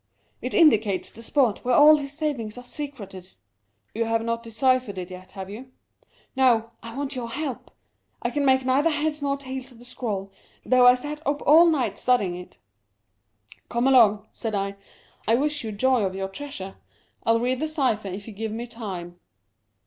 [0.41, 3.33] It indicates the spot where all his savings are secreted.""
[3.93, 5.71] You have not deciphered it yet, have you?""
[6.35, 6.71] No.
[6.81, 7.69] I want your help;
[8.19, 10.31] I can make neither heads nor tails of the scrawl,
[10.65, 12.57] though I sat up all night studying it.""
[13.69, 14.75] Come along," said I,"
[15.27, 16.77] I wish you joy of your treasure.
[17.23, 19.19] Fll read the cypher if you give me time."